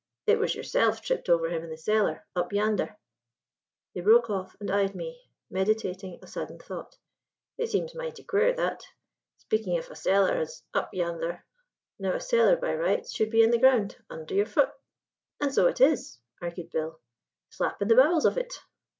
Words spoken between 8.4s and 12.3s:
that speaking of a cellar as 'up yandhar.' Now a